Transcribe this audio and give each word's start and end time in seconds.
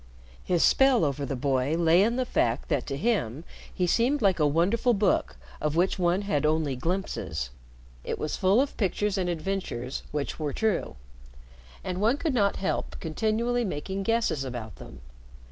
His 0.43 0.63
spell 0.63 1.05
over 1.05 1.27
the 1.27 1.35
boy 1.35 1.75
lay 1.77 2.01
in 2.01 2.15
the 2.15 2.25
fact 2.25 2.69
that 2.69 2.87
to 2.87 2.97
him 2.97 3.43
he 3.71 3.85
seemed 3.85 4.19
like 4.19 4.39
a 4.39 4.47
wonderful 4.47 4.95
book 4.95 5.35
of 5.61 5.75
which 5.75 5.99
one 5.99 6.23
had 6.23 6.43
only 6.43 6.75
glimpses. 6.75 7.51
It 8.03 8.17
was 8.17 8.35
full 8.35 8.59
of 8.59 8.75
pictures 8.77 9.15
and 9.15 9.29
adventures 9.29 10.01
which 10.11 10.39
were 10.39 10.53
true, 10.53 10.95
and 11.83 12.01
one 12.01 12.17
could 12.17 12.33
not 12.33 12.55
help 12.55 12.99
continually 12.99 13.63
making 13.63 14.01
guesses 14.01 14.43
about 14.43 14.77
them. 14.77 15.01